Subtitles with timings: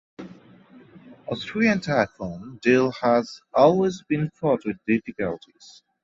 [0.17, 0.25] The
[1.27, 5.83] Austrian Typhoon deal has always been fraught with difficulties.